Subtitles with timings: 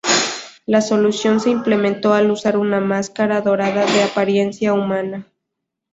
[0.65, 5.27] La solución se implementó al usar una máscara dorada de apariencia humana.